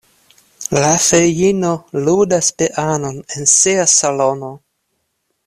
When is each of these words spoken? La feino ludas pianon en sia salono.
La 0.83 0.87
feino 1.07 1.73
ludas 2.07 2.49
pianon 2.63 3.21
en 3.37 3.53
sia 3.53 3.87
salono. 3.99 4.53